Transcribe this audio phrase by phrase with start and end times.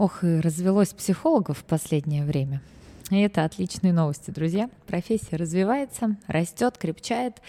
[0.00, 2.62] Ох, и развелось психологов в последнее время.
[3.10, 4.70] И это отличные новости, друзья.
[4.86, 7.42] Профессия развивается, растет, крепчает.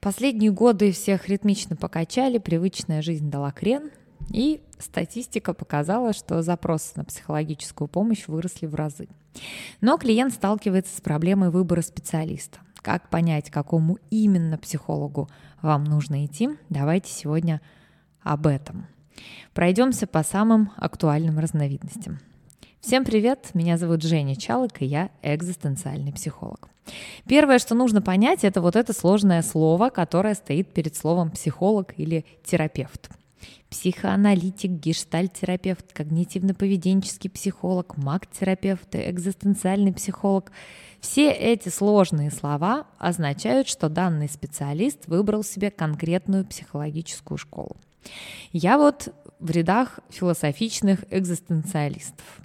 [0.00, 3.90] Последние годы всех ритмично покачали, привычная жизнь дала крен,
[4.30, 9.06] и статистика показала, что запросы на психологическую помощь выросли в разы.
[9.82, 12.60] Но клиент сталкивается с проблемой выбора специалиста.
[12.76, 15.28] Как понять, к какому именно психологу
[15.60, 16.48] вам нужно идти?
[16.70, 17.60] Давайте сегодня
[18.22, 18.86] об этом.
[19.54, 22.20] Пройдемся по самым актуальным разновидностям.
[22.80, 26.70] Всем привет, меня зовут Женя Чалок, и я экзистенциальный психолог.
[27.28, 32.24] Первое, что нужно понять, это вот это сложное слово, которое стоит перед словом психолог или
[32.42, 33.10] терапевт.
[33.68, 40.50] Психоаналитик, гештальт-терапевт, когнитивно-поведенческий психолог, маг-терапевт, экзистенциальный психолог.
[41.00, 47.76] Все эти сложные слова означают, что данный специалист выбрал себе конкретную психологическую школу.
[48.52, 52.40] Я вот в рядах философичных экзистенциалистов.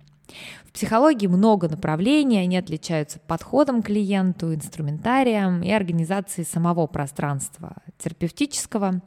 [0.65, 9.01] В психологии много направлений, они отличаются подходом к клиенту, инструментарием и организацией самого пространства терапевтического.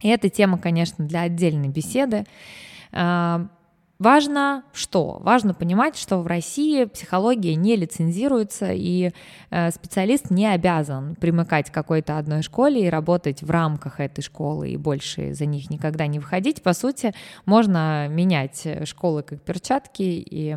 [0.00, 2.24] И эта тема, конечно, для отдельной беседы.
[4.02, 5.18] Важно что?
[5.20, 9.12] Важно понимать, что в России психология не лицензируется, и
[9.50, 14.70] э, специалист не обязан примыкать к какой-то одной школе и работать в рамках этой школы
[14.70, 16.64] и больше за них никогда не выходить.
[16.64, 17.14] По сути,
[17.46, 20.56] можно менять школы как перчатки, и,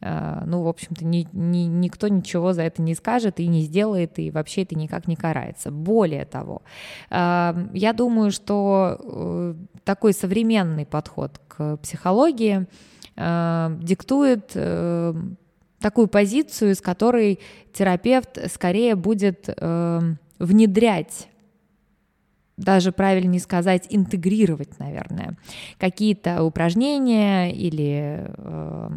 [0.00, 4.18] э, ну, в общем-то, ни, ни, никто ничего за это не скажет и не сделает,
[4.18, 5.70] и вообще это никак не карается.
[5.70, 6.62] Более того,
[7.08, 12.79] э, я думаю, что такой современный подход к психологии э,
[13.80, 15.14] диктует э,
[15.80, 17.40] такую позицию, с которой
[17.72, 20.00] терапевт скорее будет э,
[20.38, 21.28] внедрять
[22.60, 25.36] даже правильнее сказать, интегрировать, наверное,
[25.78, 28.90] какие-то упражнения или э,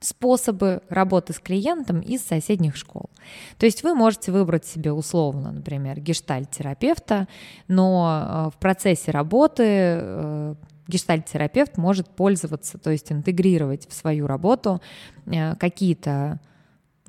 [0.00, 3.10] способы работы с клиентом из соседних школ.
[3.58, 7.28] То есть вы можете выбрать себе условно, например, гештальт-терапевта,
[7.68, 10.54] но э, в процессе работы э,
[10.90, 14.82] гештальт-терапевт может пользоваться, то есть интегрировать в свою работу
[15.26, 16.40] э, какие-то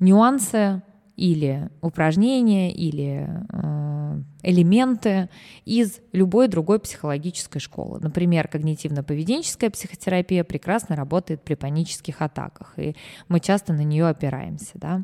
[0.00, 0.82] нюансы
[1.16, 5.28] или упражнения, или э, элементы
[5.64, 8.00] из любой другой психологической школы.
[8.00, 12.96] Например, когнитивно-поведенческая психотерапия прекрасно работает при панических атаках, и
[13.28, 14.72] мы часто на нее опираемся.
[14.74, 15.02] Да?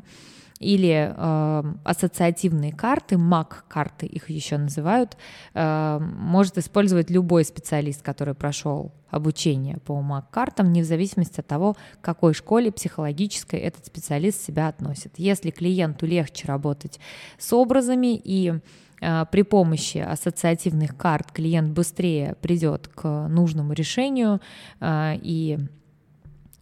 [0.59, 5.17] Или э, ассоциативные карты, МАК-карты их еще называют,
[5.53, 11.73] э, может использовать любой специалист, который прошел обучение по МАК-картам, не в зависимости от того,
[11.73, 15.13] к какой школе психологической этот специалист себя относит.
[15.17, 16.99] Если клиенту легче работать
[17.37, 18.53] с образами и
[19.01, 24.41] э, при помощи ассоциативных карт клиент быстрее придет к нужному решению
[24.81, 25.57] э, и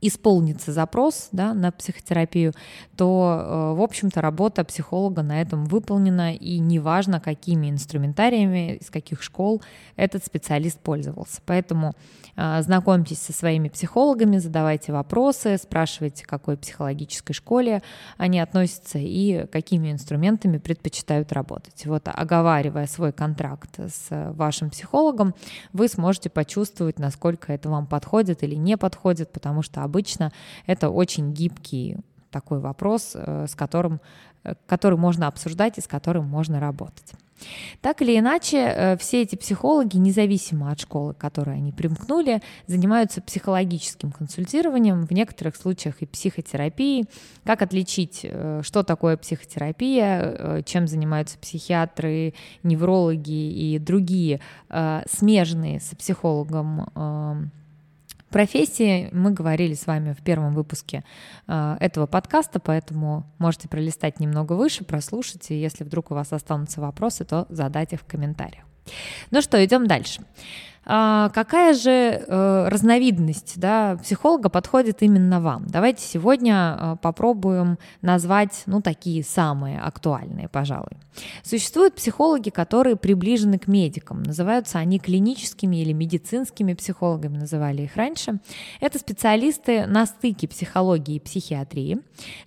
[0.01, 2.53] исполнится запрос да, на психотерапию,
[2.95, 9.23] то, э, в общем-то, работа психолога на этом выполнена, и неважно, какими инструментариями, из каких
[9.23, 9.61] школ
[9.95, 11.41] этот специалист пользовался.
[11.45, 11.93] Поэтому
[12.35, 17.81] э, знакомьтесь со своими психологами, задавайте вопросы, спрашивайте, к какой психологической школе
[18.17, 21.85] они относятся и какими инструментами предпочитают работать.
[21.85, 25.33] Вот оговаривая свой контракт с вашим психологом,
[25.73, 30.31] вы сможете почувствовать, насколько это вам подходит или не подходит, потому что обычно
[30.67, 31.97] это очень гибкий
[32.31, 33.99] такой вопрос, э, с которым,
[34.43, 37.13] э, который можно обсуждать и с которым можно работать.
[37.81, 43.21] Так или иначе, э, все эти психологи, независимо от школы, к которой они примкнули, занимаются
[43.21, 47.05] психологическим консультированием, в некоторых случаях и психотерапией.
[47.43, 48.25] Как отличить,
[48.61, 54.39] что такое психотерапия, чем занимаются психиатры, неврологи и другие
[55.07, 57.51] смежные с психологом
[58.29, 61.03] профессии мы говорили с вами в первом выпуске
[61.47, 66.81] э, этого подкаста, поэтому можете пролистать немного выше, прослушать, и если вдруг у вас останутся
[66.81, 68.63] вопросы, то задать их в комментариях.
[69.31, 70.21] Ну что, идем дальше.
[70.85, 75.67] А, какая же э, разновидность да, психолога подходит именно вам?
[75.67, 80.97] Давайте сегодня э, попробуем назвать ну, такие самые актуальные, пожалуй.
[81.43, 84.23] Существуют психологи, которые приближены к медикам.
[84.23, 88.39] Называются они клиническими или медицинскими психологами, называли их раньше.
[88.79, 91.99] Это специалисты на стыке психологии и психиатрии.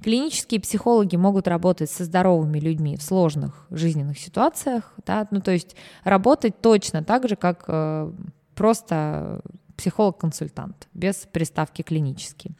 [0.03, 5.77] Клинические психологи могут работать со здоровыми людьми в сложных жизненных ситуациях, да, ну, то есть
[6.05, 8.13] работать точно так же, как э,
[8.61, 9.41] просто
[9.79, 12.51] психолог-консультант, без приставки клинический.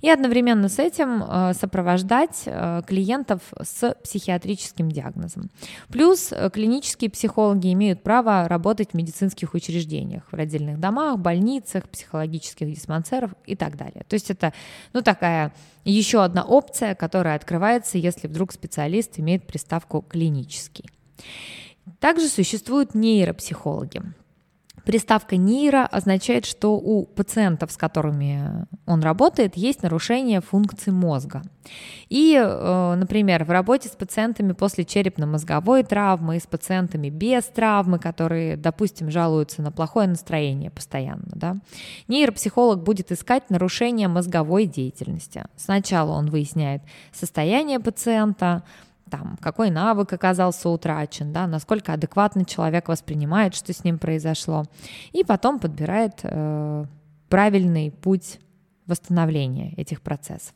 [0.00, 5.50] И одновременно с этим э, сопровождать э, клиентов с психиатрическим диагнозом.
[5.90, 12.68] Плюс э, клинические психологи имеют право работать в медицинских учреждениях, в родильных домах, больницах, психологических
[12.74, 14.04] диспансерах и так далее.
[14.08, 14.52] То есть это
[14.92, 15.52] ну, такая
[15.84, 20.90] еще одна опция, которая открывается, если вдруг специалист имеет приставку клинический.
[22.00, 24.02] Также существуют нейропсихологи.
[24.84, 31.42] Приставка нейро означает, что у пациентов, с которыми он работает, есть нарушение функции мозга.
[32.10, 37.98] И, э, например, в работе с пациентами после черепно-мозговой травмы и с пациентами без травмы,
[37.98, 41.56] которые, допустим, жалуются на плохое настроение постоянно, да,
[42.08, 45.44] нейропсихолог будет искать нарушение мозговой деятельности.
[45.56, 46.82] Сначала он выясняет
[47.12, 48.62] состояние пациента,
[49.16, 54.64] там, какой навык оказался утрачен, да, насколько адекватно человек воспринимает, что с ним произошло,
[55.12, 56.84] и потом подбирает э,
[57.28, 58.40] правильный путь
[58.86, 60.54] восстановления этих процессов.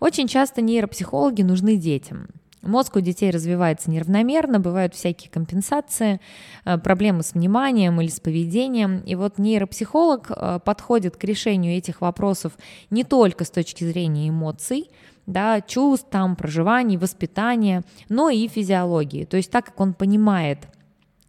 [0.00, 2.28] Очень часто нейропсихологи нужны детям.
[2.66, 6.20] Мозг у детей развивается неравномерно, бывают всякие компенсации,
[6.64, 9.00] э, проблемы с вниманием или с поведением.
[9.00, 12.52] И вот нейропсихолог э, подходит к решению этих вопросов
[12.90, 14.90] не только с точки зрения эмоций,
[15.26, 19.24] да, чувств, там, проживаний, воспитания, но и физиологии.
[19.24, 20.68] То есть так как он понимает,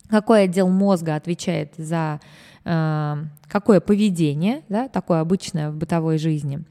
[0.09, 2.19] какой отдел мозга отвечает за
[2.63, 3.15] э,
[3.47, 6.63] какое поведение, да, такое обычное в бытовой жизни,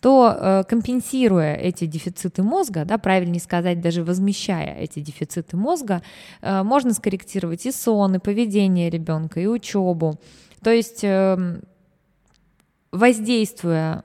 [0.00, 6.02] то э, компенсируя эти дефициты мозга, да, правильнее сказать, даже возмещая эти дефициты мозга,
[6.42, 10.18] э, можно скорректировать и сон, и поведение ребенка, и учебу.
[10.62, 11.60] То есть э,
[12.92, 14.02] воздействуя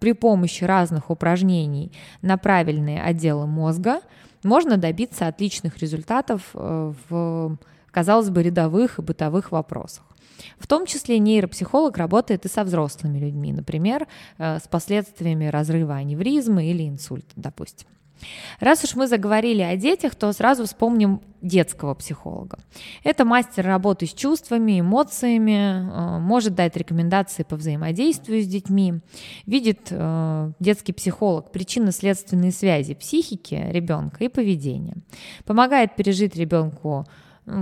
[0.00, 1.92] при помощи разных упражнений
[2.22, 4.00] на правильные отделы мозга
[4.42, 7.58] можно добиться отличных результатов в,
[7.90, 10.04] казалось бы, рядовых и бытовых вопросах.
[10.58, 14.06] В том числе нейропсихолог работает и со взрослыми людьми, например,
[14.38, 17.88] э, с последствиями разрыва аневризмы или инсульта, допустим.
[18.58, 22.58] Раз уж мы заговорили о детях, то сразу вспомним детского психолога.
[23.02, 29.00] Это мастер работы с чувствами, эмоциями, э, может дать рекомендации по взаимодействию с детьми.
[29.46, 34.96] Видит э, детский психолог причинно-следственные связи психики ребенка и поведения.
[35.46, 37.06] Помогает пережить ребенку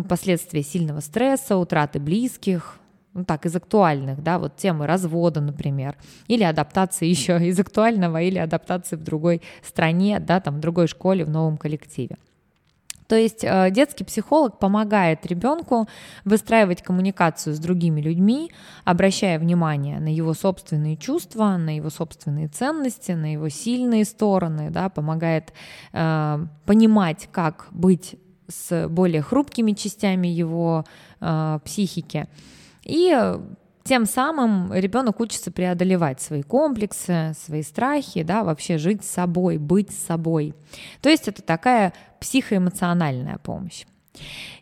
[0.08, 2.78] последствия сильного стресса, утраты близких,
[3.14, 5.96] ну так, из актуальных, да, вот темы развода, например,
[6.28, 11.24] или адаптации еще из актуального, или адаптации в другой стране, да, там, в другой школе,
[11.24, 12.16] в новом коллективе.
[13.08, 15.88] То есть э, детский психолог помогает ребенку
[16.26, 18.52] выстраивать коммуникацию с другими людьми,
[18.84, 24.90] обращая внимание на его собственные чувства, на его собственные ценности, на его сильные стороны, да,
[24.90, 25.54] помогает
[25.94, 28.16] э, понимать, как быть
[28.48, 30.84] с более хрупкими частями его
[31.20, 32.28] э, психики.
[32.84, 33.16] И
[33.84, 39.90] тем самым ребенок учится преодолевать свои комплексы, свои страхи, да, вообще жить с собой, быть
[39.90, 40.54] с собой.
[41.00, 43.86] То есть это такая психоэмоциональная помощь.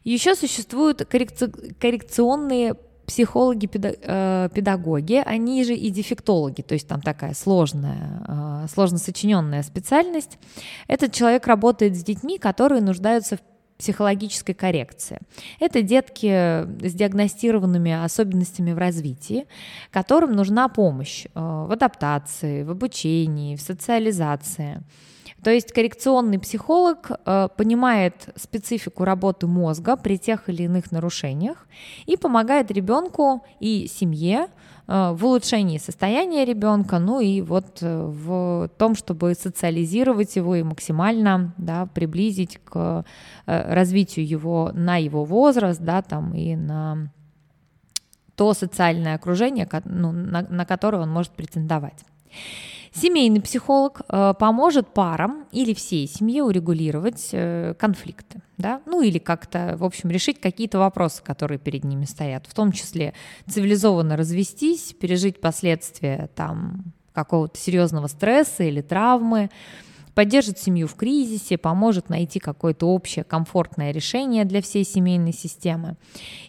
[0.04, 8.98] Еще существуют коррекционные психологи-педагоги, э, они же и дефектологи, то есть там такая сложная, сложно
[8.98, 10.38] сочиненная специальность.
[10.88, 13.40] Этот человек работает с детьми, которые нуждаются в
[13.78, 15.18] психологической коррекции.
[15.60, 19.46] Это детки с диагностированными особенностями в развитии,
[19.90, 24.82] которым нужна помощь э, в адаптации, в обучении, в социализации.
[25.42, 31.66] То есть коррекционный психолог э, понимает специфику работы мозга при тех или иных нарушениях
[32.06, 34.48] и помогает ребенку и семье
[34.86, 41.52] в улучшении состояния ребенка, ну и вот э, в том, чтобы социализировать его и максимально
[41.58, 43.05] да, приблизить к
[43.46, 47.10] э, развитию его на его возраст, да, там и на
[48.36, 52.05] то социальное окружение, ну, на, на которое он может претендовать.
[52.93, 59.76] Семейный психолог э, поможет парам или всей семье урегулировать э, конфликты, да, ну или как-то,
[59.78, 63.14] в общем, решить какие-то вопросы, которые перед ними стоят, в том числе
[63.48, 69.50] цивилизованно развестись, пережить последствия там какого-то серьезного стресса или травмы,
[70.14, 75.96] поддержит семью в кризисе, поможет найти какое-то общее комфортное решение для всей семейной системы.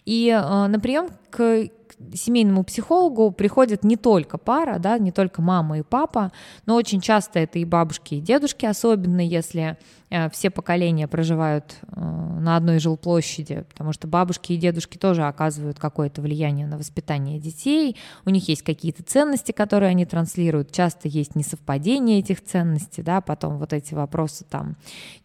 [0.06, 1.68] И э, на прием к
[2.14, 6.32] семейному психологу приходят не только пара, да, не только мама и папа,
[6.66, 9.76] но очень часто это и бабушки, и дедушки, особенно если
[10.10, 15.78] э, все поколения проживают э, на одной жилплощади, потому что бабушки и дедушки тоже оказывают
[15.78, 21.34] какое-то влияние на воспитание детей, у них есть какие-то ценности, которые они транслируют, часто есть
[21.34, 24.76] несовпадение этих ценностей, да, потом вот эти вопросы там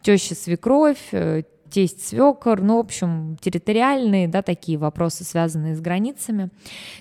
[0.02, 6.50] теща, свекровь, э, тесть, свекор, ну, в общем, территориальные, да, такие вопросы, связанные с границами.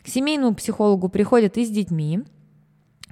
[0.04, 2.24] К семейному психологу приходят и с детьми,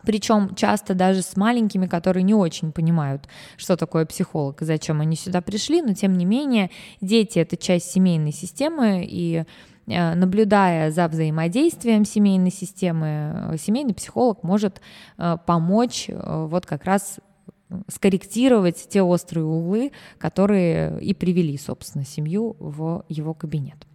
[0.04, 3.28] причем часто даже с маленькими, которые не очень понимают,
[3.58, 7.92] что такое психолог и зачем они сюда пришли, но тем не менее дети— это часть
[7.92, 9.44] семейной системы, и
[9.86, 14.82] э, наблюдая за взаимодействием семейной системы, семейный психолог может
[15.20, 17.20] э, помочь э, вот как раз
[17.88, 23.86] скорректировать те острые углы, которые и привели, собственно, семью в его кабинет.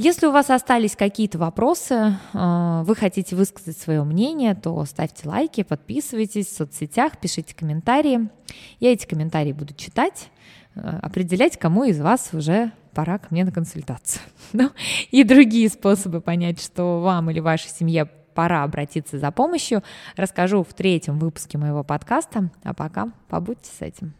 [0.00, 5.64] Если у вас остались какие-то вопросы, э, вы хотите высказать свое мнение, то ставьте лайки,
[5.64, 8.28] подписывайтесь в соцсетях, пишите комментарии.
[8.78, 10.28] Я эти комментарии буду читать,
[10.76, 14.22] э, определять, кому из вас уже пора ко мне на консультацию.
[14.52, 14.70] Ну,
[15.10, 19.82] и другие способы понять, что вам или вашей семье пора обратиться за помощью,
[20.14, 22.50] расскажу в третьем выпуске моего подкаста.
[22.62, 24.14] А пока побудьте с этим.